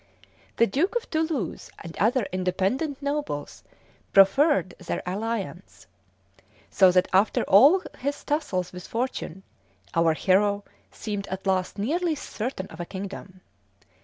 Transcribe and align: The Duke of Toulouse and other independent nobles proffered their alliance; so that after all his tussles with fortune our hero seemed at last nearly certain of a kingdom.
The 0.57 0.65
Duke 0.65 0.95
of 0.95 1.07
Toulouse 1.11 1.69
and 1.77 1.95
other 1.97 2.25
independent 2.31 2.99
nobles 3.03 3.63
proffered 4.13 4.73
their 4.79 5.03
alliance; 5.05 5.85
so 6.71 6.91
that 6.91 7.07
after 7.13 7.43
all 7.43 7.83
his 7.99 8.23
tussles 8.23 8.73
with 8.73 8.87
fortune 8.87 9.43
our 9.93 10.15
hero 10.15 10.63
seemed 10.91 11.27
at 11.27 11.45
last 11.45 11.77
nearly 11.77 12.15
certain 12.15 12.65
of 12.65 12.79
a 12.79 12.85
kingdom. 12.87 13.41